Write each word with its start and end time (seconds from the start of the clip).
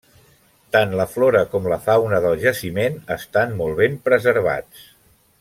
Tant 0.75 0.95
la 1.01 1.05
flora 1.11 1.43
com 1.51 1.67
la 1.73 1.77
fauna 1.83 2.21
del 2.23 2.39
jaciment 2.45 2.97
estan 3.17 3.55
molt 3.61 3.79
ben 3.83 4.01
preservats. 4.09 4.91